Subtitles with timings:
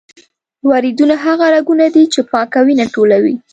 [0.69, 3.35] وریدونه هغه رګونه دي چې پاکه وینه ټولوي.